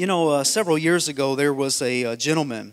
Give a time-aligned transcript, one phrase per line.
[0.00, 2.72] You know, uh, several years ago, there was a, a gentleman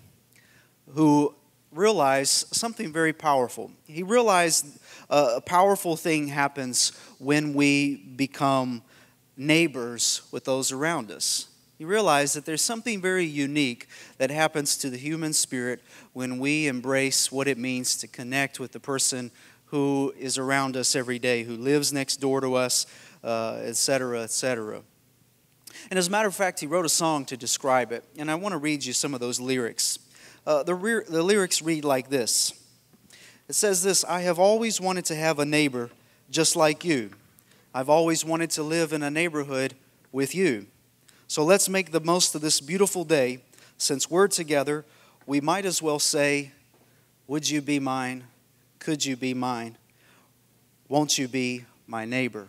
[0.93, 1.35] who
[1.73, 3.69] realized something very powerful.
[3.83, 4.65] He realized
[5.09, 8.81] uh, a powerful thing happens when we become
[9.35, 11.47] neighbors with those around us.
[11.77, 13.89] He realized that there's something very unique
[14.19, 15.81] that happens to the human spirit
[16.13, 19.31] when we embrace what it means to connect with the person
[19.65, 22.85] who is around us every day, who lives next door to us,
[23.21, 24.77] etc., uh, etc.
[24.77, 24.96] Et
[25.89, 28.35] and as a matter of fact, he wrote a song to describe it, and I
[28.35, 29.99] want to read you some of those lyrics.
[30.45, 32.53] Uh, the, re- the lyrics read like this
[33.47, 35.89] It says this I have always wanted to have a neighbor
[36.29, 37.11] just like you.
[37.73, 39.75] I've always wanted to live in a neighborhood
[40.11, 40.67] with you.
[41.27, 43.43] So let's make the most of this beautiful day.
[43.77, 44.85] Since we're together,
[45.25, 46.53] we might as well say,
[47.27, 48.23] Would you be mine?
[48.79, 49.77] Could you be mine?
[50.87, 52.47] Won't you be my neighbor?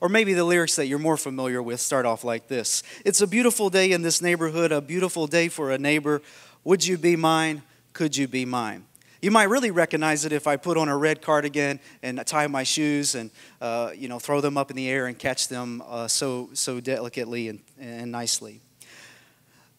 [0.00, 3.26] Or maybe the lyrics that you're more familiar with start off like this It's a
[3.26, 6.22] beautiful day in this neighborhood, a beautiful day for a neighbor.
[6.64, 7.62] Would you be mine?
[7.92, 8.86] Could you be mine?
[9.22, 12.62] You might really recognize it if I put on a red cardigan and tie my
[12.62, 16.08] shoes and uh, you know throw them up in the air and catch them uh,
[16.08, 18.60] so so delicately and, and nicely.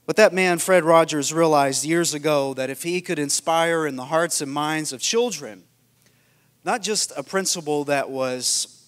[0.06, 4.06] But that man, Fred Rogers, realized years ago that if he could inspire in the
[4.06, 5.64] hearts and minds of children,
[6.64, 8.81] not just a principle that was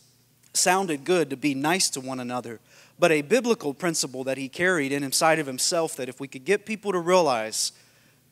[0.53, 2.59] sounded good to be nice to one another,
[2.99, 6.45] but a biblical principle that he carried in inside of himself that if we could
[6.45, 7.71] get people to realize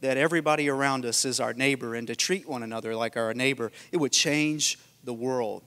[0.01, 3.71] that everybody around us is our neighbor and to treat one another like our neighbor,
[3.91, 5.63] it would change the world.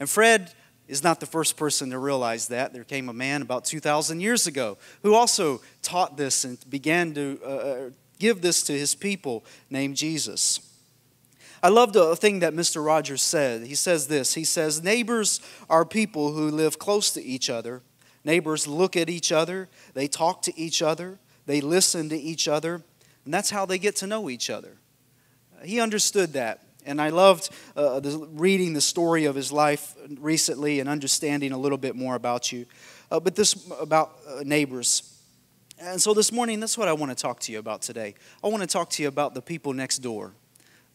[0.00, 0.52] And Fred
[0.86, 2.72] is not the first person to realize that.
[2.72, 7.40] There came a man about 2,000 years ago who also taught this and began to
[7.44, 10.60] uh, uh give this to his people named Jesus.
[11.62, 12.84] I love the thing that Mr.
[12.84, 13.66] Rogers said.
[13.66, 17.82] He says this He says, Neighbors are people who live close to each other.
[18.24, 22.82] Neighbors look at each other, they talk to each other, they listen to each other,
[23.24, 24.76] and that's how they get to know each other.
[25.64, 26.62] He understood that.
[26.84, 31.58] And I loved uh, the, reading the story of his life recently and understanding a
[31.58, 32.66] little bit more about you.
[33.10, 35.20] Uh, but this about uh, neighbors.
[35.78, 38.14] And so this morning, that's what I want to talk to you about today.
[38.42, 40.32] I want to talk to you about the people next door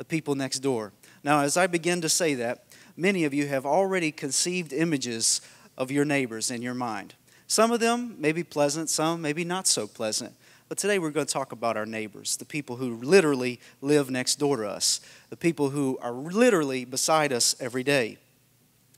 [0.03, 0.91] the people next door.
[1.23, 2.65] Now, as I begin to say that,
[2.97, 5.39] many of you have already conceived images
[5.77, 7.13] of your neighbors in your mind.
[7.47, 10.35] Some of them may be pleasant, some maybe not so pleasant.
[10.67, 14.39] But today we're going to talk about our neighbors, the people who literally live next
[14.39, 14.99] door to us,
[15.29, 18.17] the people who are literally beside us every day.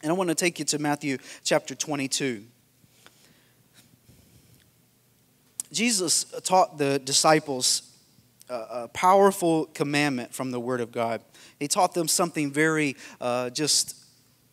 [0.02, 2.46] And I want to take you to Matthew chapter 22.
[5.72, 7.95] Jesus taught the disciples
[8.50, 11.22] a powerful commandment from the Word of God.
[11.60, 14.06] He taught them something very uh, just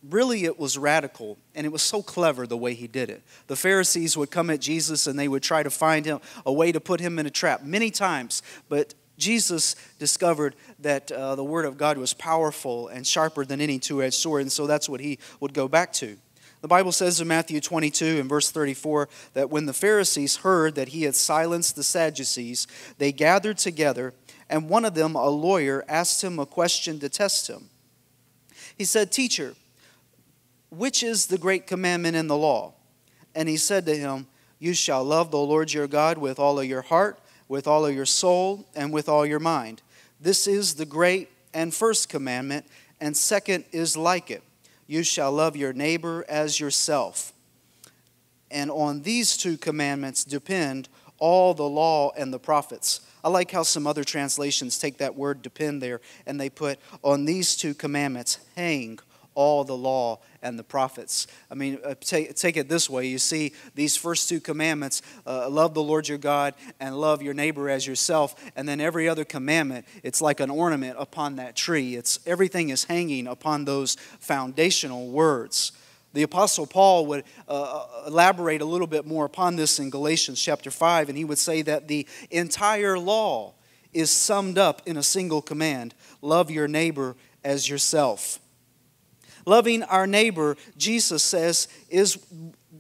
[0.08, 3.54] really it was radical and it was so clever the way he did it the
[3.54, 6.81] pharisees would come at jesus and they would try to find him a way to
[6.81, 11.78] put him in a trap many times but jesus discovered that uh, the word of
[11.78, 15.54] god was powerful and sharper than any two-edged sword and so that's what he would
[15.54, 16.16] go back to
[16.62, 20.91] the Bible says in Matthew 22 and verse 34 that when the Pharisees heard that
[20.91, 22.69] he had silenced the Sadducees,
[22.99, 24.15] they gathered together,
[24.49, 27.69] and one of them, a lawyer, asked him a question to test him.
[28.78, 29.56] He said, Teacher,
[30.71, 32.75] which is the great commandment in the law?
[33.34, 34.29] And he said to him,
[34.61, 37.19] You shall love the Lord your God with all of your heart,
[37.49, 39.83] with all of your soul, and with all your mind.
[40.21, 42.67] This is the great and first commandment,
[43.00, 44.44] and second is like it
[44.92, 47.32] you shall love your neighbor as yourself.
[48.50, 53.00] And on these two commandments depend all the law and the prophets.
[53.25, 57.25] I like how some other translations take that word depend there and they put on
[57.25, 58.98] these two commandments hang
[59.34, 61.26] all the law and the prophets.
[61.50, 63.06] I mean, uh, take, take it this way.
[63.06, 67.34] You see, these first two commandments uh, love the Lord your God and love your
[67.34, 68.34] neighbor as yourself.
[68.56, 71.94] And then every other commandment, it's like an ornament upon that tree.
[71.94, 75.72] It's, everything is hanging upon those foundational words.
[76.14, 80.42] The Apostle Paul would uh, uh elaborate a little bit more upon this in Galatians
[80.42, 83.55] chapter 5, and he would say that the entire law
[83.94, 88.38] is summed up in a single command love your neighbor as yourself.
[89.44, 92.19] Loving our neighbor, Jesus says, is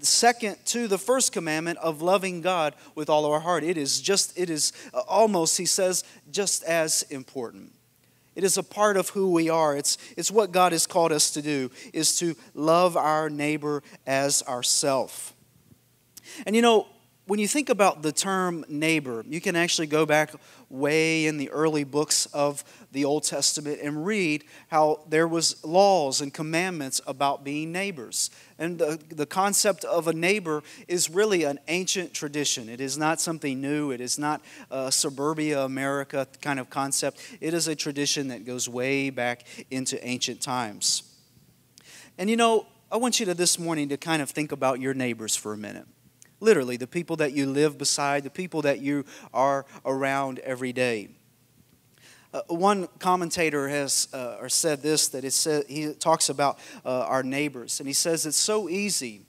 [0.00, 3.64] second to the first commandment of loving God with all our heart.
[3.64, 4.72] It is just, it is
[5.08, 7.72] almost, he says, just as important.
[8.34, 9.76] It is a part of who we are.
[9.76, 14.42] It's, it's what God has called us to do, is to love our neighbor as
[14.44, 15.34] ourself.
[16.46, 16.86] And you know,
[17.26, 20.32] when you think about the term neighbor, you can actually go back
[20.68, 26.20] way in the early books of the Old Testament and read how there was laws
[26.20, 28.30] and commandments about being neighbors.
[28.58, 32.68] And the, the concept of a neighbor is really an ancient tradition.
[32.68, 33.92] It is not something new.
[33.92, 37.20] It is not a suburbia America kind of concept.
[37.40, 41.04] It is a tradition that goes way back into ancient times.
[42.18, 44.92] And you know, I want you to this morning to kind of think about your
[44.92, 45.86] neighbors for a minute
[46.42, 51.08] literally, the people that you live beside, the people that you are around every day.
[52.34, 57.22] Uh, one commentator has uh, or said this that it he talks about uh, our
[57.22, 59.22] neighbors, and he says it's so easy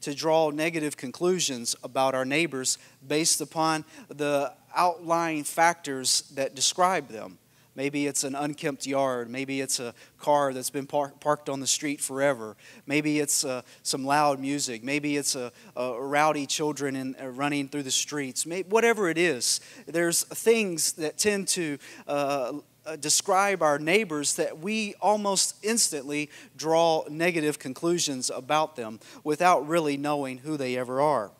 [0.00, 7.38] to draw negative conclusions about our neighbors based upon the outlying factors that describe them.
[7.76, 9.28] Maybe it's an unkempt yard.
[9.28, 12.56] Maybe it's a car that's been par- parked on the street forever.
[12.86, 14.84] Maybe it's uh, some loud music.
[14.84, 18.46] Maybe it's a, a rowdy children in, uh, running through the streets.
[18.46, 22.52] Maybe, whatever it is, there's things that tend to uh,
[22.86, 29.96] uh, describe our neighbors that we almost instantly draw negative conclusions about them without really
[29.96, 31.32] knowing who they ever are.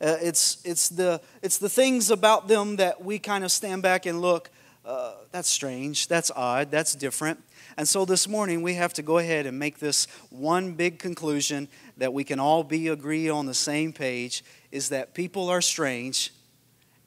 [0.00, 4.06] Uh, it's, it's, the, it's the things about them that we kind of stand back
[4.06, 4.50] and look
[4.84, 7.42] uh, that's strange, that's odd, that's different.
[7.76, 11.68] And so this morning we have to go ahead and make this one big conclusion
[11.98, 14.42] that we can all be agree on the same page
[14.72, 16.32] is that people are strange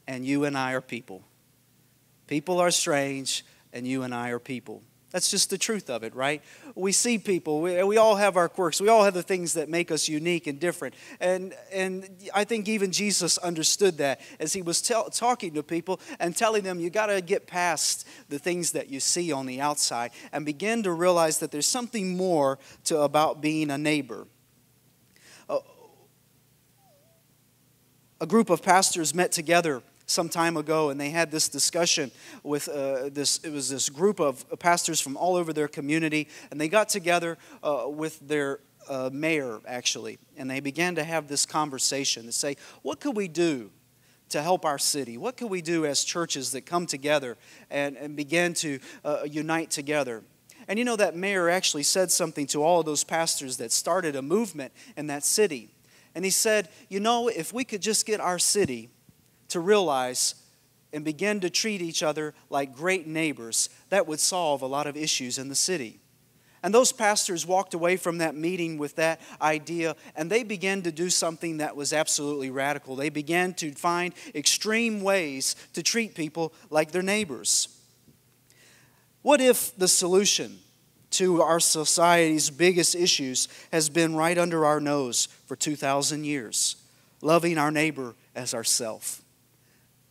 [0.08, 1.24] and you and I are people.
[2.28, 4.81] People are strange and you and I are people.
[5.13, 6.42] That's just the truth of it, right?
[6.74, 9.69] We see people, we, we all have our quirks, we all have the things that
[9.69, 10.95] make us unique and different.
[11.19, 16.01] And, and I think even Jesus understood that as he was tell, talking to people
[16.19, 19.62] and telling them, you got to get past the things that you see on the
[19.62, 24.25] outside and begin to realize that there's something more to about being a neighbor.
[28.24, 29.83] a group of pastors met together
[30.13, 32.12] some time ago, and they had this discussion
[32.44, 33.39] with uh, this.
[33.39, 37.38] It was this group of pastors from all over their community, and they got together
[37.63, 42.57] uh, with their uh, mayor actually, and they began to have this conversation to say,
[42.81, 43.71] what could we do
[44.30, 45.18] to help our city?
[45.18, 47.38] What could we do as churches that come together
[47.69, 50.24] and, and begin to uh, unite together?
[50.68, 54.15] And you know, that mayor actually said something to all of those pastors that started
[54.15, 55.69] a movement in that city.
[56.15, 58.89] And he said, You know, if we could just get our city
[59.54, 60.36] to realize
[60.92, 64.96] and begin to treat each other like great neighbors, that would solve a lot of
[64.96, 66.00] issues in the city.
[66.62, 70.92] And those pastors walked away from that meeting with that idea, and they began to
[70.92, 72.96] do something that was absolutely radical.
[72.96, 77.68] They began to find extreme ways to treat people like their neighbors.
[79.24, 80.60] What if the solution
[81.12, 86.78] to our society's biggest issues has been right under our nose for 2,000 years?
[87.22, 89.23] Loving our neighbor as ourself.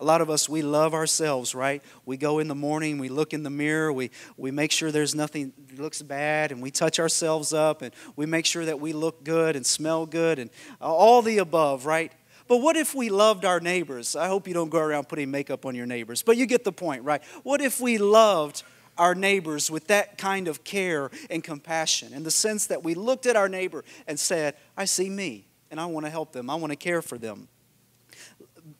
[0.02, 1.81] A lot of us, we love ourselves, right?
[2.04, 5.14] We go in the morning, we look in the mirror, we, we make sure there's
[5.14, 8.93] nothing that looks bad, and we touch ourselves up, and we make sure that we
[8.93, 10.50] look good and smell good, and
[10.81, 12.10] all the above, right?
[12.49, 14.16] But what if we loved our neighbors?
[14.16, 16.72] I hope you don't go around putting makeup on your neighbors, but you get the
[16.72, 17.22] point, right?
[17.44, 18.64] What if we loved
[18.99, 23.26] our neighbors with that kind of care and compassion in the sense that we looked
[23.26, 26.56] at our neighbor and said, I see me, and I want to help them, I
[26.56, 27.46] want to care for them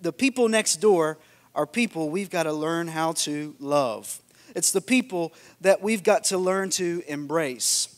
[0.03, 1.19] the people next door
[1.55, 4.21] are people we've got to learn how to love.
[4.55, 7.89] It's the people that we've got to learn to embrace.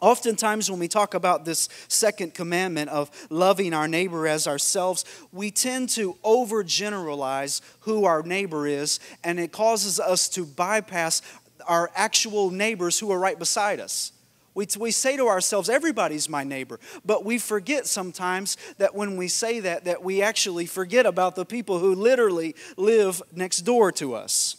[0.00, 5.50] Oftentimes, when we talk about this second commandment of loving our neighbor as ourselves, we
[5.50, 11.22] tend to overgeneralize who our neighbor is, and it causes us to bypass
[11.66, 14.12] our actual neighbors who are right beside us.
[14.54, 16.78] We, we say to ourselves, everybody's my neighbor.
[17.04, 21.44] But we forget sometimes that when we say that, that we actually forget about the
[21.44, 24.56] people who literally live next door to us.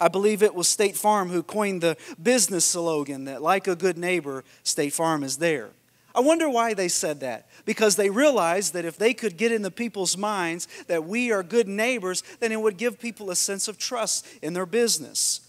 [0.00, 3.98] I believe it was State Farm who coined the business slogan that, like a good
[3.98, 5.70] neighbor, State Farm is there.
[6.14, 7.48] I wonder why they said that.
[7.64, 11.42] Because they realized that if they could get in the people's minds that we are
[11.42, 15.40] good neighbors, then it would give people a sense of trust in their business.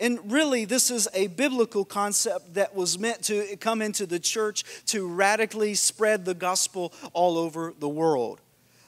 [0.00, 4.64] And really, this is a biblical concept that was meant to come into the church
[4.86, 8.40] to radically spread the gospel all over the world.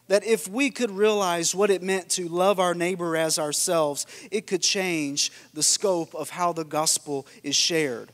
[0.09, 4.47] That if we could realize what it meant to love our neighbor as ourselves, it
[4.47, 8.11] could change the scope of how the gospel is shared.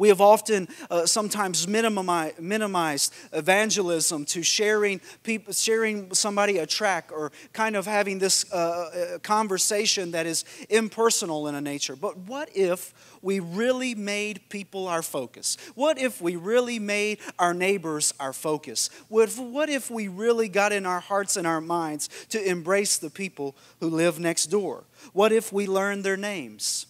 [0.00, 7.32] We have often uh, sometimes minimized evangelism to sharing people, sharing somebody a track or
[7.52, 11.96] kind of having this uh, uh, conversation that is impersonal in a nature.
[11.96, 15.58] But what if we really made people our focus?
[15.74, 18.88] What if we really made our neighbors our focus?
[19.08, 22.96] What if, what if we really got in our hearts and our minds to embrace
[22.96, 24.84] the people who live next door?
[25.12, 26.86] What if we learned their names?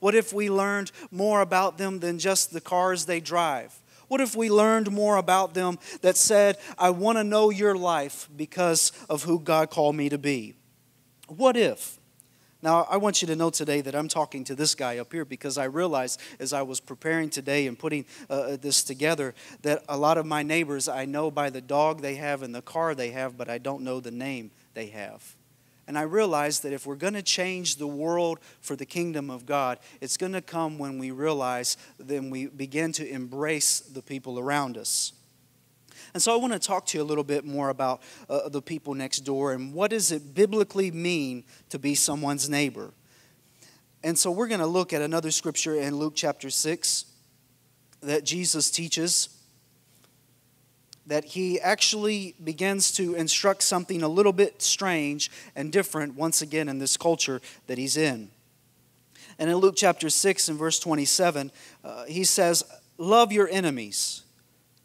[0.00, 3.80] What if we learned more about them than just the cars they drive?
[4.08, 8.28] What if we learned more about them that said, I want to know your life
[8.36, 10.54] because of who God called me to be?
[11.28, 12.00] What if?
[12.62, 15.24] Now, I want you to know today that I'm talking to this guy up here
[15.24, 19.82] because I realized as I was preparing today and putting uh, uh this together that
[19.88, 22.94] a lot of my neighbors I know by the dog they have and the car
[22.94, 25.36] they have, but I don't know the name they have.
[25.90, 29.44] And I realized that if we're going to change the world for the kingdom of
[29.44, 34.38] God, it's going to come when we realize, then we begin to embrace the people
[34.38, 35.12] around us.
[36.14, 38.62] And so I want to talk to you a little bit more about uh, the
[38.62, 42.92] people next door and what does it biblically mean to be someone's neighbor.
[44.04, 47.04] And so we're going to look at another scripture in Luke chapter 6
[48.02, 49.39] that Jesus teaches
[51.10, 56.68] that he actually begins to instruct something a little bit strange and different once again
[56.68, 58.30] in this culture that he's in.
[59.36, 61.50] And in Luke chapter 6 and verse 27,
[61.82, 62.62] uh, he says,
[62.96, 64.22] Love your enemies,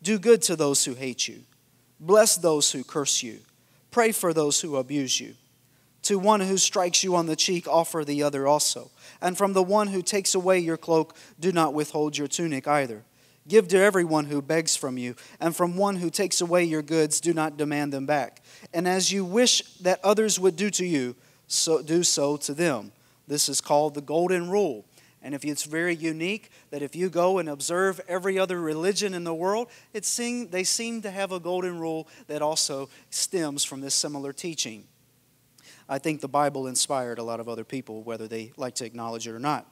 [0.01, 1.43] do good to those who hate you,
[1.99, 3.41] bless those who curse you,
[3.91, 5.35] pray for those who abuse you.
[6.03, 8.89] To one who strikes you on the cheek, offer the other also.
[9.21, 13.03] And from the one who takes away your cloak, do not withhold your tunic either.
[13.47, 17.19] Give to everyone who begs from you, and from one who takes away your goods,
[17.19, 18.41] do not demand them back.
[18.73, 21.15] And as you wish that others would do to you,
[21.47, 22.91] so do so to them.
[23.27, 24.85] This is called the golden rule.
[25.21, 29.23] And if it's very unique, that if you go and observe every other religion in
[29.23, 33.81] the world, it seem, they seem to have a golden rule that also stems from
[33.81, 34.85] this similar teaching.
[35.89, 39.27] I think the Bible inspired a lot of other people, whether they like to acknowledge
[39.27, 39.65] it or not.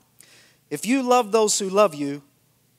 [0.70, 2.24] If you love those who love you,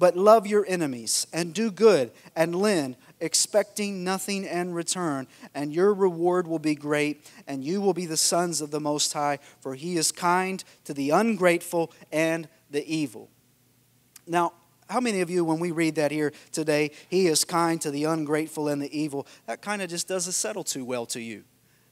[0.00, 5.92] But love your enemies and do good and lend, expecting nothing in return, and your
[5.92, 9.74] reward will be great, and you will be the sons of the Most High, for
[9.74, 13.28] he is kind to the ungrateful and the evil.
[14.26, 14.54] Now,
[14.88, 18.04] how many of you, when we read that here today, he is kind to the
[18.04, 21.44] ungrateful and the evil, that kind of just doesn't settle too well to you?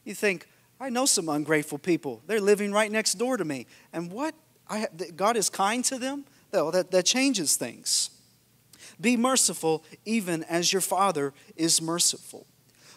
[0.03, 0.47] You think,
[0.79, 2.23] I know some ungrateful people.
[2.25, 3.67] They're living right next door to me.
[3.93, 4.33] And what?
[4.67, 6.25] I, God is kind to them?
[6.51, 8.09] That, that changes things.
[8.99, 12.45] Be merciful even as your Father is merciful.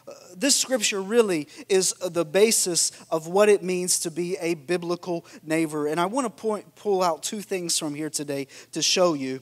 [0.07, 5.25] Uh, this scripture really is the basis of what it means to be a biblical
[5.45, 5.87] neighbor.
[5.87, 9.41] And I want to point, pull out two things from here today to show you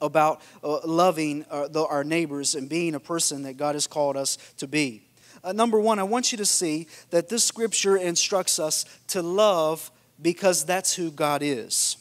[0.00, 4.16] about uh, loving uh, the, our neighbors and being a person that God has called
[4.16, 5.02] us to be.
[5.42, 9.90] Uh, number one, I want you to see that this scripture instructs us to love
[10.20, 11.98] because that's who God is.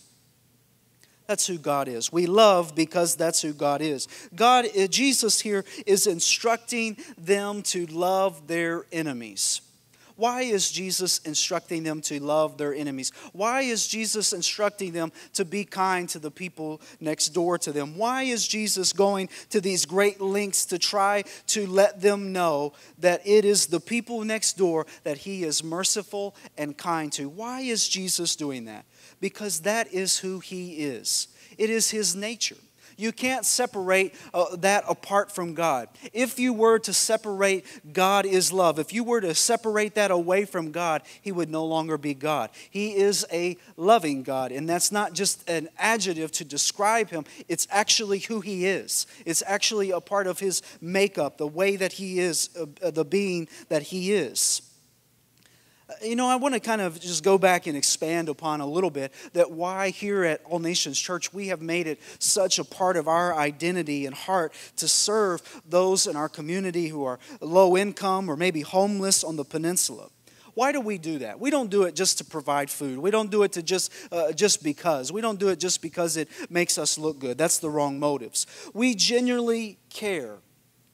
[1.27, 2.11] That's who God is.
[2.11, 4.07] We love because that's who God is.
[4.35, 9.61] God, uh, Jesus here is instructing them to love their enemies.
[10.15, 13.11] Why is Jesus instructing them to love their enemies?
[13.31, 17.97] Why is Jesus instructing them to be kind to the people next door to them?
[17.97, 23.21] Why is Jesus going to these great lengths to try to let them know that
[23.25, 27.29] it is the people next door that he is merciful and kind to?
[27.29, 28.85] Why is Jesus doing that?
[29.23, 31.29] because that is who He is.
[31.57, 32.57] It is His nature.
[32.97, 35.89] You can't separate uh, that apart from God.
[36.11, 40.45] If you were to separate God is love, if you were to separate that away
[40.45, 42.49] from God, He would no longer be God.
[42.69, 47.67] He is a loving God, and that's not just an adjective to describe Him, it's
[47.69, 49.07] actually who He is.
[49.25, 53.47] It's actually a part of His makeup, the way that He is, uh, the being
[53.69, 54.61] that He is
[56.01, 58.89] you know, I want to kind of just go back and expand upon a little
[58.89, 62.97] bit that why here at All Nations Church we have made it such a part
[62.97, 68.29] of our identity and heart to serve those in our community who are low income
[68.29, 70.09] or maybe homeless on the peninsula.
[70.55, 71.39] Why do we do that?
[71.39, 72.99] We don't do it just to provide food.
[72.99, 75.11] We don't do it to just uh, just because.
[75.11, 77.37] We don't do it just because it makes us look good.
[77.37, 78.45] That's the wrong motives.
[78.73, 80.37] We genuinely care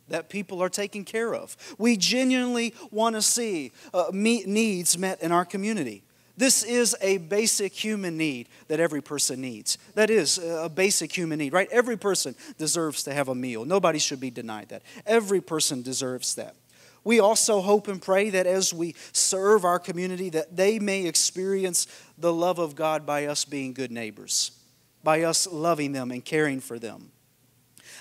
[0.10, 1.56] that people are taken care of.
[1.78, 6.04] We genuinely want to see uh, meet needs met in our community.
[6.40, 9.78] This is a basic human need that every person needs.
[9.96, 11.68] That is a basic human need, right?
[11.70, 13.66] Every person deserves to have a meal.
[13.66, 14.84] Nobody should be denied that.
[15.06, 16.56] Every person deserves that.
[17.04, 21.88] We also hope and pray that as we serve our community that they may experience
[22.18, 24.52] the love of God by us being good neighbors,
[25.04, 27.12] by us loving them and caring for them.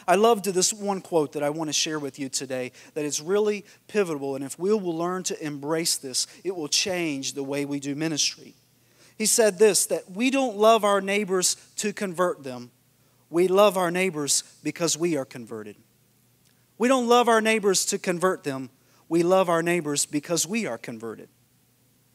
[0.08, 3.20] I loved this one quote that I want to share with you today that is
[3.20, 7.66] really pivotal, and if we will learn to embrace this, it will change the way
[7.66, 8.54] we do ministry.
[9.18, 12.70] He said this that we don't love our neighbors to convert them,
[13.28, 15.76] we love our neighbors because we are converted.
[16.78, 18.70] We don't love our neighbors to convert them,
[19.10, 21.28] we love our neighbors because we are converted.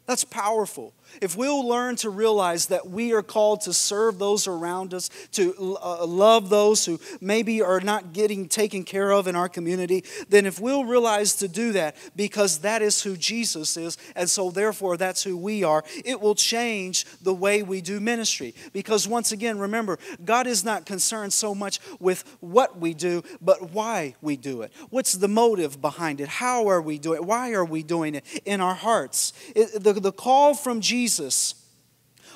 [0.08, 0.96] That's powerful.
[1.22, 5.78] If we'll learn to realize that we are called to serve those around us, to
[5.82, 10.46] uh, love those who maybe are not getting taken care of in our community, then
[10.46, 14.98] if we'll realize to do that because that is who Jesus is, and so therefore
[14.98, 18.56] that's who we are, it will change the way we do ministry.
[18.72, 23.72] Because once again, remember, God is not concerned so much with what we do, but
[23.72, 24.72] why we do it.
[24.90, 26.28] What's the motive behind it?
[26.28, 27.26] How are we doing it?
[27.26, 29.34] Why are we doing it in our hearts?
[29.56, 31.56] It, the, the call from Jesus Jesus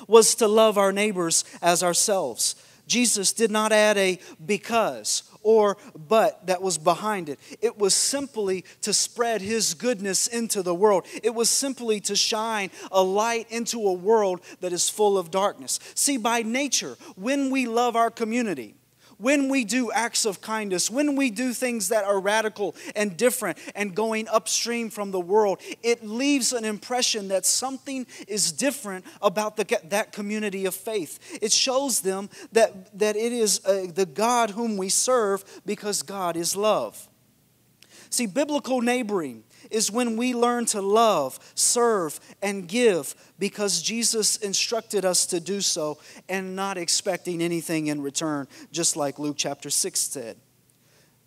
[0.06, 2.54] was to love our neighbors as ourselves.
[2.86, 7.38] Jesus did not add a because or but that was behind it.
[7.62, 11.06] It was simply to spread his goodness into the world.
[11.22, 15.80] It was simply to shine a light into a world that is full of darkness.
[15.94, 18.74] See, by nature, when we love our community,
[19.18, 23.58] when we do acts of kindness, when we do things that are radical and different
[23.74, 29.56] and going upstream from the world, it leaves an impression that something is different about
[29.56, 31.38] the, that community of faith.
[31.42, 36.36] It shows them that, that it is uh, the God whom we serve because God
[36.36, 37.08] is love.
[38.10, 45.04] See, biblical neighboring is when we learn to love, serve, and give because Jesus instructed
[45.04, 45.98] us to do so
[46.28, 50.36] and not expecting anything in return, just like Luke chapter 6 said.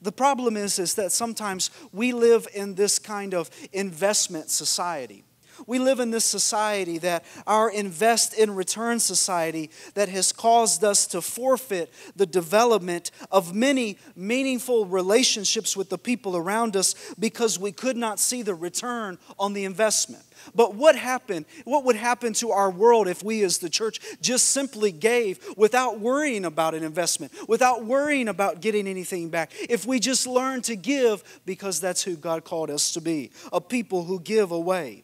[0.02, 5.24] The problem is, is that sometimes we live in this kind of investment society
[5.68, 11.08] we live in this society that our invest in return society that has caused us
[11.08, 17.72] to forfeit the development of many meaningful relationships with the people around us because we
[17.72, 20.24] could not see the return on the investment.
[20.56, 21.46] But what happened?
[21.66, 26.00] What would happen to our world if we as the church just simply gave without
[26.00, 29.52] worrying about an investment, without worrying about getting anything back?
[29.70, 33.62] If we just learn to give because that's who God called us to be, a
[33.62, 35.04] people who give away.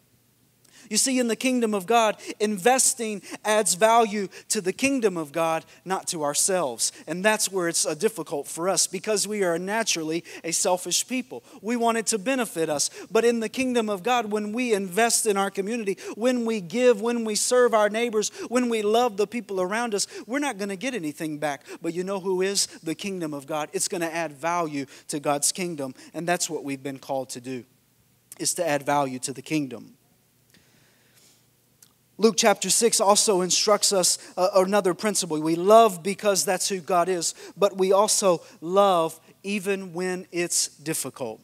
[0.89, 5.65] You see, in the kingdom of God, investing adds value to the kingdom of God,
[5.85, 6.91] not to ourselves.
[7.07, 11.43] And that's where it's uh, difficult for us because we are naturally a selfish people.
[11.61, 12.89] We want it to benefit us.
[13.11, 17.01] But in the kingdom of God, when we invest in our community, when we give,
[17.01, 20.69] when we serve our neighbors, when we love the people around us, we're not going
[20.69, 21.63] to get anything back.
[21.81, 23.69] But you know who is the kingdom of God?
[23.73, 25.93] It's going to add value to God's kingdom.
[26.13, 27.65] And that's what we've been called to do,
[28.39, 29.93] is to add value to the kingdom.
[32.19, 35.39] Luke chapter 6 also instructs us uh, another principle.
[35.39, 41.41] We love because that's who God is, but we also love even when it's difficult.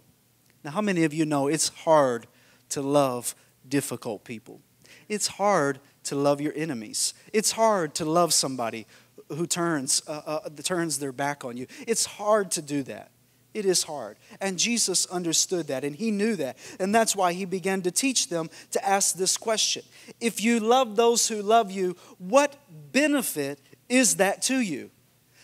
[0.63, 2.25] Now, how many of you know it's hard
[2.69, 3.35] to love
[3.67, 4.61] difficult people?
[5.07, 7.13] It's hard to love your enemies.
[7.31, 8.87] It's hard to love somebody
[9.29, 11.67] who turns, uh, uh, turns their back on you.
[11.87, 13.11] It's hard to do that.
[13.53, 14.17] It is hard.
[14.41, 16.57] And Jesus understood that and he knew that.
[16.79, 19.83] And that's why he began to teach them to ask this question
[20.19, 22.55] If you love those who love you, what
[22.91, 24.89] benefit is that to you?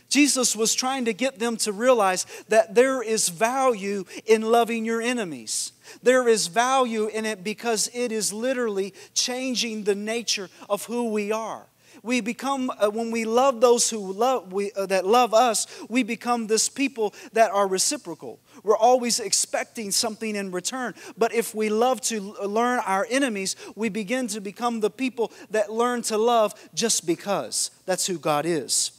[0.10, 5.02] Jesus was trying to get them to realize that there is value in loving your
[5.02, 5.72] enemies.
[6.02, 11.32] There is value in it because it is literally changing the nature of who we
[11.32, 11.69] are
[12.04, 16.04] we become uh, when we love those who love we, uh, that love us we
[16.04, 18.40] become this people that are reciprocal.
[18.64, 20.94] We're always expecting something in return.
[21.18, 25.72] But if we love to learn our enemies we begin to become the people that
[25.72, 27.72] learn to love just because.
[27.86, 28.92] That's who god is.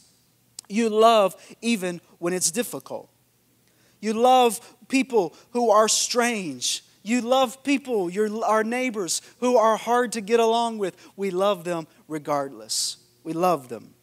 [0.69, 3.09] You love even when it's difficult.
[3.99, 10.11] You love people who are strange you love people, your, our neighbors who are hard
[10.13, 10.95] to get along with.
[11.15, 12.97] We love them regardless.
[13.23, 13.93] We love them.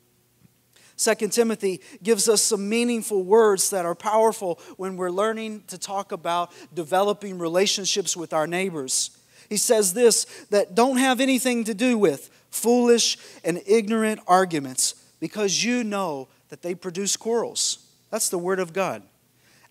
[0.96, 6.10] Second Timothy gives us some meaningful words that are powerful when we're learning to talk
[6.10, 9.16] about developing relationships with our neighbors.
[9.48, 15.62] He says this that don't have anything to do with foolish and ignorant arguments because
[15.64, 17.78] you know that they produce quarrels.
[18.10, 19.02] That's the word of God.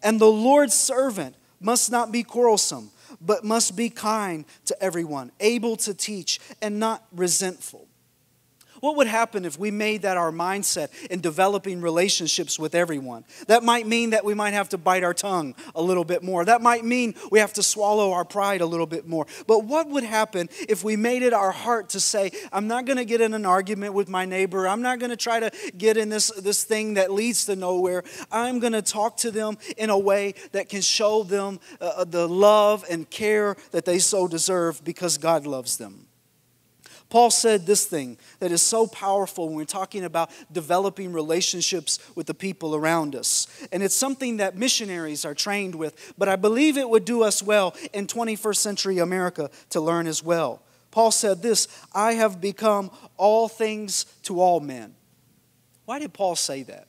[0.01, 2.91] And the Lord's servant must not be quarrelsome,
[3.21, 7.86] but must be kind to everyone, able to teach, and not resentful.
[8.79, 13.25] What would happen if we made that our mindset in developing relationships with everyone?
[13.47, 16.45] That might mean that we might have to bite our tongue a little bit more.
[16.45, 19.25] That might mean we have to swallow our pride a little bit more.
[19.47, 22.97] But what would happen if we made it our heart to say, I'm not going
[22.97, 24.67] to get in an argument with my neighbor.
[24.67, 28.03] I'm not going to try to get in this, this thing that leads to nowhere.
[28.31, 32.27] I'm going to talk to them in a way that can show them uh, the
[32.27, 36.06] love and care that they so deserve because God loves them.
[37.09, 42.27] Paul said this thing that is so powerful when we're talking about developing relationships with
[42.27, 43.47] the people around us.
[43.71, 47.41] And it's something that missionaries are trained with, but I believe it would do us
[47.41, 50.61] well in 21st century America to learn as well.
[50.91, 54.95] Paul said this I have become all things to all men.
[55.85, 56.87] Why did Paul say that?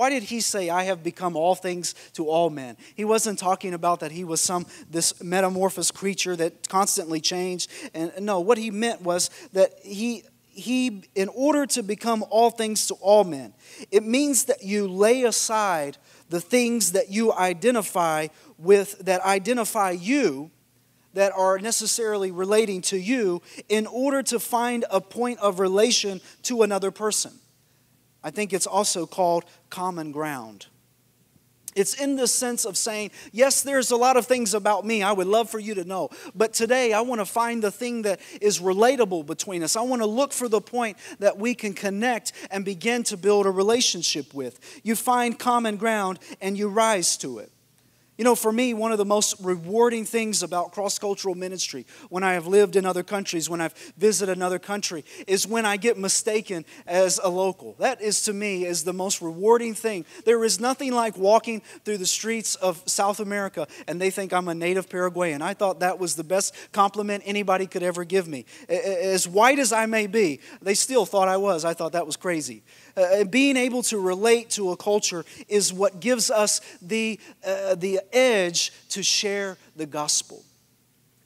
[0.00, 2.78] Why did he say, I have become all things to all men?
[2.94, 7.70] He wasn't talking about that he was some this metamorphosed creature that constantly changed.
[7.92, 12.86] And no, what he meant was that he he in order to become all things
[12.86, 13.52] to all men,
[13.90, 15.98] it means that you lay aside
[16.30, 20.50] the things that you identify with that identify you
[21.12, 26.62] that are necessarily relating to you in order to find a point of relation to
[26.62, 27.32] another person.
[28.22, 30.66] I think it's also called common ground.
[31.76, 35.12] It's in the sense of saying, yes, there's a lot of things about me I
[35.12, 38.20] would love for you to know, but today I want to find the thing that
[38.40, 39.76] is relatable between us.
[39.76, 43.46] I want to look for the point that we can connect and begin to build
[43.46, 44.80] a relationship with.
[44.82, 47.52] You find common ground and you rise to it.
[48.20, 52.22] You know, for me, one of the most rewarding things about cross cultural ministry when
[52.22, 55.96] I have lived in other countries, when I've visited another country, is when I get
[55.96, 57.76] mistaken as a local.
[57.78, 60.04] That is to me is the most rewarding thing.
[60.26, 64.48] There is nothing like walking through the streets of South America and they think I'm
[64.48, 65.40] a native Paraguayan.
[65.40, 68.44] I thought that was the best compliment anybody could ever give me.
[68.68, 71.64] As white as I may be, they still thought I was.
[71.64, 72.64] I thought that was crazy.
[72.96, 78.00] Uh, being able to relate to a culture is what gives us the, uh, the
[78.12, 80.42] edge to share the gospel.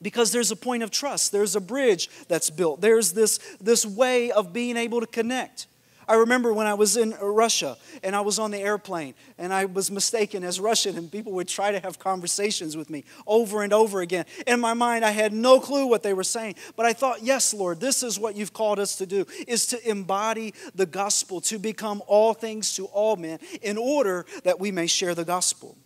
[0.01, 1.31] Because there's a point of trust.
[1.31, 2.81] There's a bridge that's built.
[2.81, 5.67] There's this, this way of being able to connect
[6.07, 9.65] I remember when I was in Russia and I was on the airplane and I
[9.65, 13.73] was mistaken as Russian, and people would try to have conversations with me over and
[13.73, 14.25] over again.
[14.45, 17.53] In my mind, I had no clue what they were saying, but I thought, yes,
[17.53, 21.57] Lord, this is what you've called us to do, is to embody the gospel, to
[21.57, 25.77] become all things to all men in order that we may share the gospel.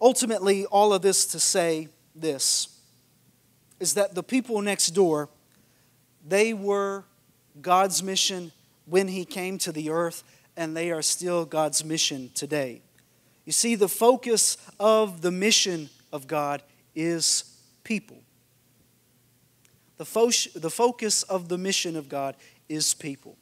[0.00, 2.68] Ultimately, all of this to say this
[3.78, 5.28] is that the people next door,
[6.26, 7.04] they were
[7.62, 8.52] God's mission
[8.86, 10.24] when He came to the earth,
[10.56, 12.82] and they are still God's mission today.
[13.44, 16.62] You see, the focus of the mission of God
[16.94, 18.18] is people.
[19.96, 22.36] The, fo- the focus of the mission of God
[22.68, 23.36] is people.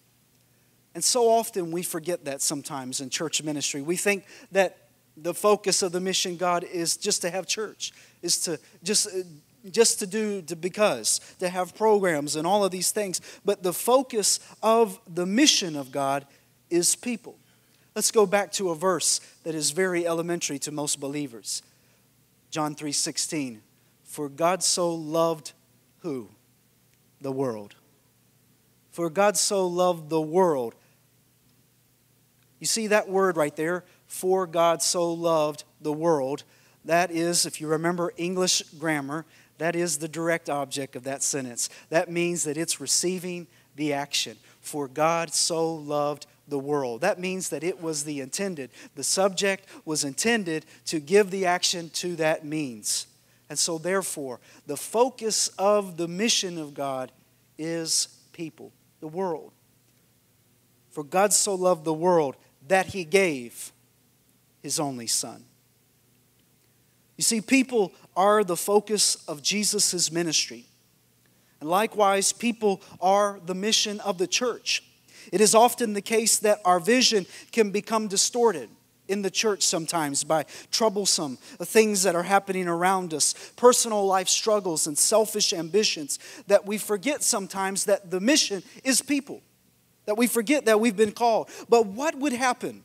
[0.95, 3.83] And so often we forget that sometimes in church ministry.
[3.83, 8.41] We think that the focus of the mission God is just to have church, is
[8.41, 9.23] to just uh,
[9.69, 13.21] just to do to because to have programs and all of these things.
[13.45, 16.27] But the focus of the mission of god
[16.71, 17.39] is people.
[17.95, 21.63] Let's go back to a verse that is very elementary to most believers.
[22.51, 23.61] John 3:16
[24.09, 25.53] for god so loved
[25.99, 26.31] who?
[27.21, 27.75] The world.
[28.91, 30.75] For god so loved the world.
[32.59, 33.85] You see that word right there?
[34.07, 36.45] For god so loved the world.
[36.87, 39.27] That is if you remember english grammar
[39.59, 41.69] that is the direct object of that sentence.
[41.91, 44.37] That means that it's receiving the action.
[44.61, 47.03] For God so loved the world.
[47.03, 48.71] That means that it was the intended.
[48.95, 53.07] The subject was intended to give the action to that means.
[53.51, 57.13] And so, therefore, the focus of the mission of God
[57.57, 59.53] is people, the world.
[60.91, 63.73] For God so loved the world that he gave
[64.63, 65.45] his only Son.
[67.19, 70.65] You see, people are the focus of Jesus' ministry.
[71.61, 74.85] And likewise, people are the mission of the church.
[75.33, 78.71] It is often the case that our vision can become distorted
[79.09, 84.87] in the church sometimes by troublesome things that are happening around us, personal life struggles,
[84.87, 89.43] and selfish ambitions, that we forget sometimes that the mission is people,
[90.05, 91.49] that we forget that we've been called.
[91.69, 92.85] But what would happen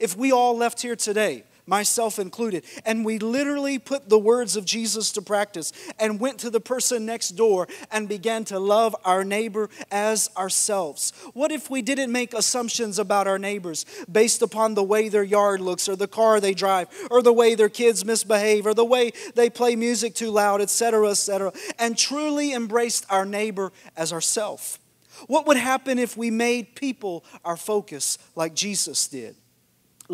[0.00, 2.64] if we all left here today myself included.
[2.84, 7.06] And we literally put the words of Jesus to practice and went to the person
[7.06, 11.12] next door and began to love our neighbor as ourselves.
[11.32, 15.60] What if we didn't make assumptions about our neighbors based upon the way their yard
[15.60, 19.12] looks or the car they drive or the way their kids misbehave or the way
[19.34, 24.78] they play music too loud, etc., etc., and truly embraced our neighbor as ourself?
[25.26, 29.36] What would happen if we made people our focus like Jesus did?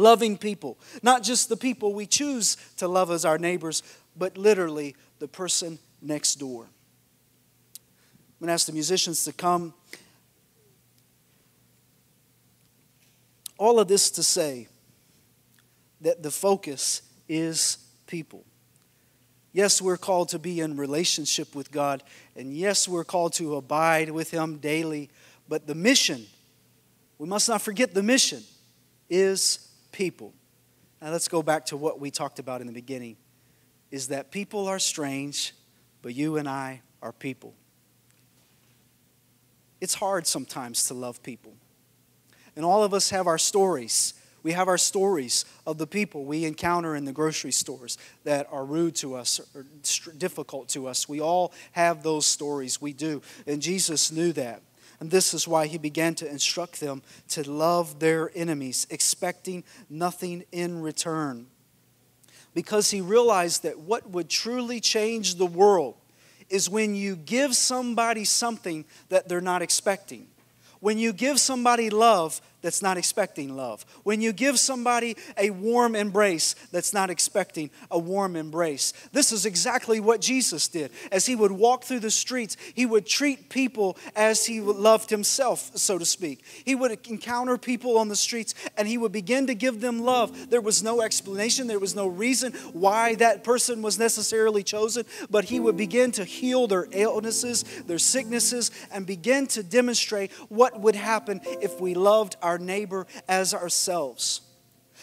[0.00, 3.82] Loving people, not just the people we choose to love as our neighbors,
[4.16, 6.62] but literally the person next door.
[6.64, 9.74] I'm going to ask the musicians to come.
[13.58, 14.68] All of this to say
[16.00, 18.46] that the focus is people.
[19.52, 22.02] Yes, we're called to be in relationship with God,
[22.34, 25.10] and yes, we're called to abide with Him daily,
[25.46, 26.24] but the mission,
[27.18, 28.42] we must not forget the mission,
[29.10, 30.32] is people.
[31.00, 33.16] Now let's go back to what we talked about in the beginning
[33.90, 35.52] is that people are strange,
[36.02, 37.54] but you and I are people.
[39.80, 41.54] It's hard sometimes to love people.
[42.54, 44.14] And all of us have our stories.
[44.42, 48.64] We have our stories of the people we encounter in the grocery stores that are
[48.64, 49.64] rude to us or
[50.16, 51.08] difficult to us.
[51.08, 52.80] We all have those stories.
[52.80, 53.22] We do.
[53.46, 54.62] And Jesus knew that.
[55.00, 60.44] And this is why he began to instruct them to love their enemies, expecting nothing
[60.52, 61.46] in return.
[62.52, 65.96] Because he realized that what would truly change the world
[66.50, 70.26] is when you give somebody something that they're not expecting.
[70.80, 73.84] When you give somebody love that's not expecting love.
[74.02, 78.92] When you give somebody a warm embrace that's not expecting a warm embrace.
[79.12, 80.90] This is exactly what Jesus did.
[81.10, 85.70] As he would walk through the streets, he would treat people as he loved himself,
[85.76, 86.44] so to speak.
[86.64, 90.50] He would encounter people on the streets and he would begin to give them love.
[90.50, 95.44] There was no explanation, there was no reason why that person was necessarily chosen, but
[95.44, 100.94] he would begin to heal their illnesses, their sicknesses, and begin to demonstrate what would
[100.94, 104.40] happen if we loved our our neighbor as ourselves.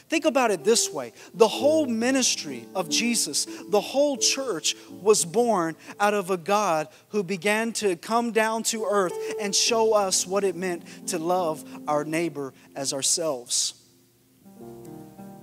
[0.09, 5.77] Think about it this way the whole ministry of Jesus, the whole church was born
[5.99, 10.43] out of a God who began to come down to earth and show us what
[10.43, 13.73] it meant to love our neighbor as ourselves.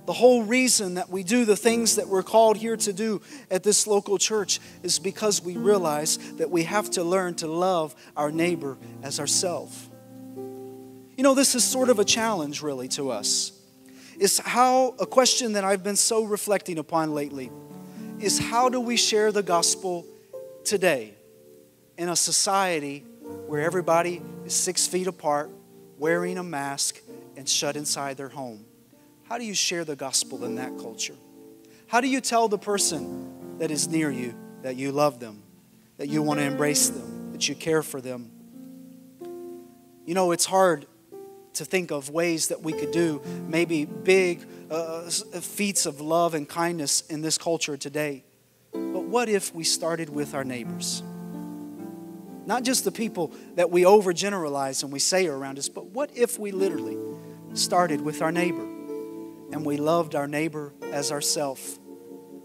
[0.05, 3.63] The whole reason that we do the things that we're called here to do at
[3.63, 8.31] this local church is because we realize that we have to learn to love our
[8.31, 9.89] neighbor as ourselves.
[11.17, 13.53] You know, this is sort of a challenge, really, to us.
[14.19, 17.51] Is how, a question that I've been so reflecting upon lately,
[18.19, 20.05] is how do we share the gospel
[20.65, 21.13] today
[21.97, 22.99] in a society
[23.47, 25.49] where everybody is six feet apart,
[25.97, 26.99] wearing a mask,
[27.37, 28.65] and shut inside their home?
[29.23, 31.15] How do you share the gospel in that culture?
[31.87, 35.41] How do you tell the person that is near you that you love them,
[35.97, 38.31] that you want to embrace them, that you care for them?
[40.05, 40.85] You know, it's hard
[41.55, 46.47] to think of ways that we could do maybe big uh, feats of love and
[46.47, 48.23] kindness in this culture today.
[48.71, 51.03] But what if we started with our neighbors?
[52.45, 56.11] Not just the people that we overgeneralize and we say are around us, but what
[56.15, 56.97] if we literally
[57.53, 61.79] started with our neighbor and we loved our neighbor as ourself?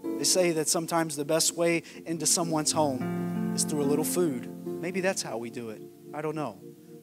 [0.03, 4.49] They say that sometimes the best way into someone's home is through a little food.
[4.65, 5.81] Maybe that's how we do it.
[6.13, 6.59] I don't know.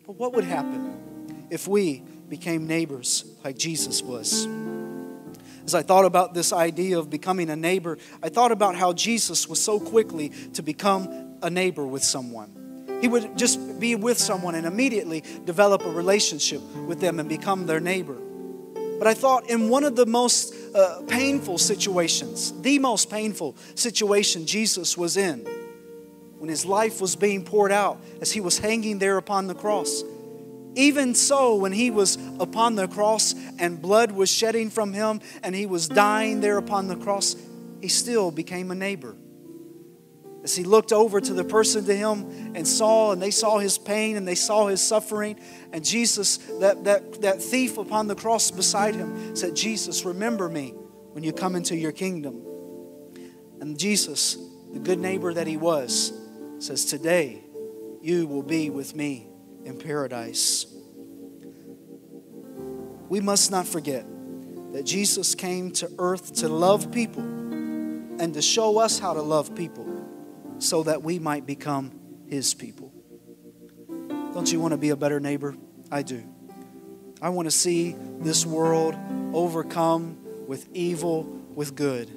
[0.06, 1.07] But what would happen
[1.50, 4.46] if we became neighbors like Jesus was.
[5.64, 9.48] As I thought about this idea of becoming a neighbor, I thought about how Jesus
[9.48, 12.98] was so quickly to become a neighbor with someone.
[13.00, 17.66] He would just be with someone and immediately develop a relationship with them and become
[17.66, 18.16] their neighbor.
[18.98, 24.46] But I thought in one of the most uh, painful situations, the most painful situation
[24.46, 25.46] Jesus was in,
[26.38, 30.02] when his life was being poured out as he was hanging there upon the cross,
[30.78, 35.52] even so, when he was upon the cross and blood was shedding from him and
[35.52, 37.34] he was dying there upon the cross,
[37.80, 39.16] he still became a neighbor.
[40.44, 43.76] As he looked over to the person to him and saw, and they saw his
[43.76, 45.40] pain and they saw his suffering,
[45.72, 50.74] and Jesus, that, that, that thief upon the cross beside him, said, Jesus, remember me
[51.10, 52.40] when you come into your kingdom.
[53.60, 54.38] And Jesus,
[54.72, 56.12] the good neighbor that he was,
[56.60, 57.42] says, Today
[58.00, 59.28] you will be with me
[59.64, 60.66] in paradise.
[63.08, 64.04] We must not forget
[64.72, 69.54] that Jesus came to earth to love people and to show us how to love
[69.54, 69.86] people
[70.58, 71.92] so that we might become
[72.28, 72.92] his people.
[74.34, 75.56] Don't you want to be a better neighbor?
[75.90, 76.22] I do.
[77.22, 78.94] I want to see this world
[79.32, 81.22] overcome with evil
[81.54, 82.10] with good.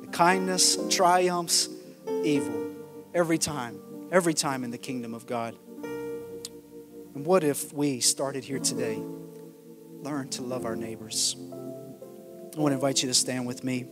[0.00, 1.68] The kindness triumphs
[2.22, 2.74] evil
[3.14, 3.80] every time,
[4.12, 5.56] every time in the kingdom of God.
[7.16, 9.02] And what if we started here today?
[10.02, 11.34] Learn to love our neighbors.
[11.34, 13.86] I want to invite you to stand with me.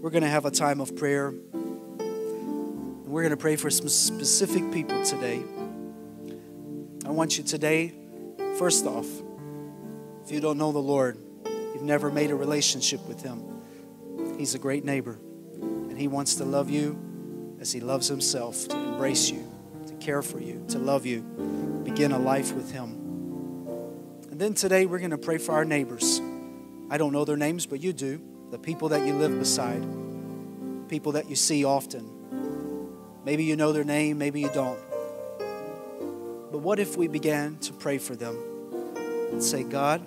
[0.00, 1.28] We're going to have a time of prayer.
[1.28, 5.42] And we're going to pray for some specific people today.
[7.04, 7.92] I want you today,
[8.58, 9.06] first off,
[10.24, 13.42] if you don't know the Lord, you've never made a relationship with Him,
[14.38, 15.18] He's a great neighbor.
[15.92, 16.98] And He wants to love you
[17.60, 19.46] as He loves Himself, to embrace you,
[19.88, 21.20] to care for you, to love you,
[21.84, 22.92] begin a life with Him.
[24.30, 26.18] And then today, we're going to pray for our neighbors.
[26.88, 29.82] I don't know their names, but you do the people that you live beside,
[30.88, 33.20] people that you see often.
[33.26, 34.80] Maybe you know their name, maybe you don't.
[36.50, 38.38] But what if we began to pray for them
[39.30, 40.00] and say, God,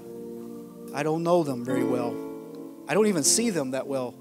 [0.95, 2.15] I don't know them very well.
[2.87, 4.15] I don't even see them that well.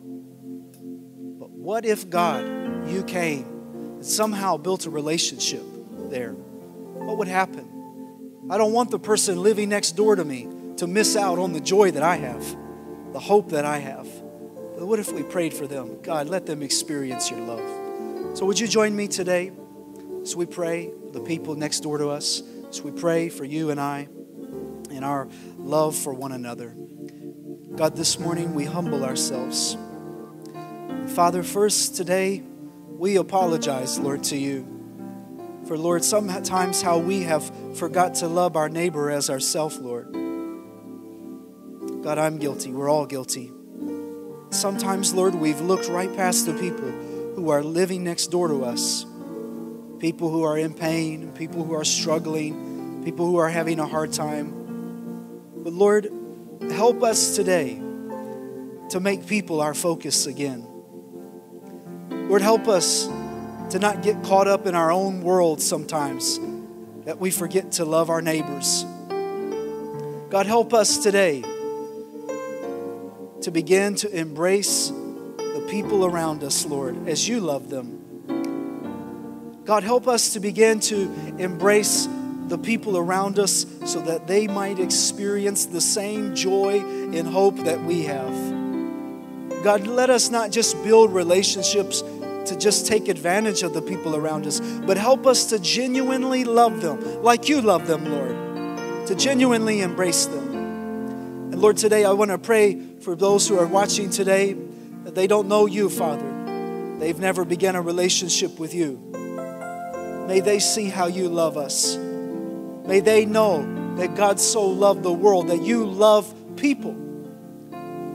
[1.64, 5.62] What if, God, you came and somehow built a relationship
[6.10, 6.32] there?
[6.32, 8.50] What would happen?
[8.50, 10.46] I don't want the person living next door to me
[10.76, 12.44] to miss out on the joy that I have
[13.14, 14.04] the hope that I have.
[14.04, 16.02] But what if we prayed for them?
[16.02, 18.36] God, let them experience your love.
[18.36, 19.50] So, would you join me today
[20.20, 23.70] as we pray for the people next door to us, as we pray for you
[23.70, 24.08] and I
[24.90, 26.76] and our love for one another?
[27.74, 29.78] God, this morning we humble ourselves.
[31.08, 32.42] Father, first today
[32.88, 34.66] we apologize, Lord, to you.
[35.66, 40.12] For, Lord, sometimes how we have forgot to love our neighbor as ourself, Lord.
[42.02, 42.72] God, I'm guilty.
[42.72, 43.50] We're all guilty.
[44.50, 46.90] Sometimes, Lord, we've looked right past the people
[47.34, 49.06] who are living next door to us
[50.04, 54.12] people who are in pain, people who are struggling, people who are having a hard
[54.12, 54.52] time.
[55.56, 56.10] But, Lord,
[56.72, 57.80] help us today
[58.90, 60.73] to make people our focus again.
[62.34, 63.06] Lord, help us
[63.70, 66.40] to not get caught up in our own world sometimes,
[67.04, 68.84] that we forget to love our neighbors.
[70.30, 71.42] God, help us today
[73.42, 79.62] to begin to embrace the people around us, Lord, as you love them.
[79.64, 81.02] God, help us to begin to
[81.38, 82.08] embrace
[82.48, 87.84] the people around us so that they might experience the same joy and hope that
[87.84, 88.64] we have.
[89.64, 92.02] God, let us not just build relationships
[92.46, 96.80] to just take advantage of the people around us, but help us to genuinely love
[96.80, 100.54] them like you love them, Lord, to genuinely embrace them.
[101.52, 104.56] And Lord, today I want to pray for those who are watching today
[105.04, 106.98] that they don't know you, Father.
[106.98, 108.96] They've never begun a relationship with you.
[110.26, 111.96] May they see how you love us.
[111.96, 116.96] May they know that God so loved the world, that you love people.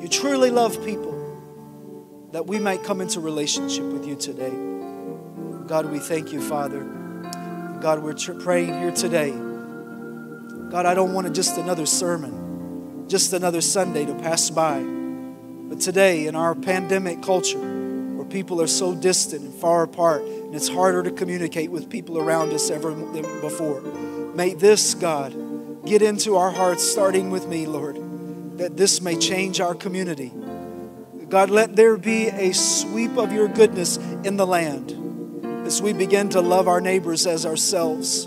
[0.01, 1.08] You truly love people,
[2.31, 4.53] that we might come into relationship with you today.
[5.67, 6.83] God, we thank you, Father.
[7.81, 9.31] God, we're praying here today.
[9.31, 12.39] God, I don't want just another sermon
[13.09, 14.79] just another Sunday to pass by.
[14.81, 20.53] But today, in our pandemic culture, where people are so distant and far apart, and
[20.53, 23.81] it's harder to communicate with people around us ever than before,
[24.35, 25.33] may this, God,
[25.85, 27.95] get into our hearts, starting with me, Lord,
[28.59, 30.31] that this may change our community.
[31.29, 34.95] God, let there be a sweep of your goodness in the land
[35.67, 38.25] as we begin to love our neighbors as ourselves.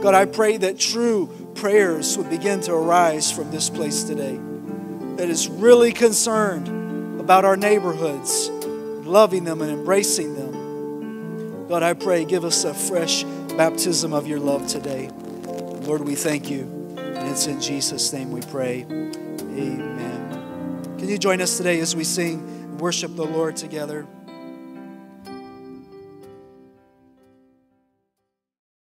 [0.00, 4.38] God, I pray that true prayers would begin to arise from this place today
[5.16, 8.50] that is really concerned about our neighborhoods,
[9.04, 11.66] loving them and embracing them.
[11.66, 13.24] God, I pray, give us a fresh
[13.56, 15.10] baptism of your love today.
[15.86, 16.94] Lord, we thank you.
[16.96, 18.82] And it's in Jesus' name we pray.
[18.82, 20.05] Amen.
[21.06, 24.08] Can you join us today as we sing and worship the Lord together?